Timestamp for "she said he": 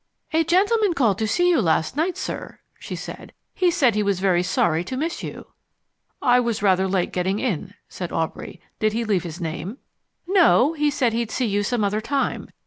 2.79-3.69